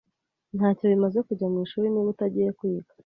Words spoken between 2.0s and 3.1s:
utagiye kwiga.